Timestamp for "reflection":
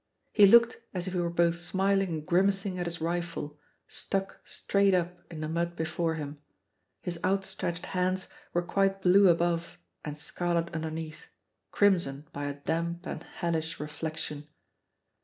13.79-14.47